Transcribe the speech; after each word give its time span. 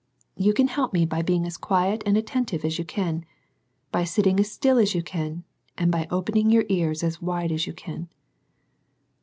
You 0.35 0.55
can 0.55 0.67
help 0.67 0.93
me 0.93 1.05
by 1.05 1.21
being 1.21 1.45
as 1.45 1.57
quiet 1.57 2.01
and 2.07 2.17
attentive 2.17 2.65
as 2.65 2.79
you 2.79 2.83
can, 2.83 3.23
by 3.91 4.03
sitting 4.03 4.39
as 4.39 4.51
still 4.51 4.79
as 4.79 4.95
you 4.95 5.03
can, 5.03 5.43
and 5.77 5.91
by 5.91 6.07
opening 6.09 6.49
your 6.49 6.65
ears 6.69 7.03
as 7.03 7.21
wide 7.21 7.51
as 7.51 7.67
you 7.67 7.73
can. 7.73 8.09